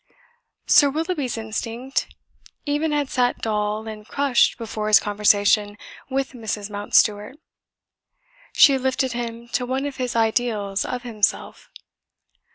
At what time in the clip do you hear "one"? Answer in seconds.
9.63-9.85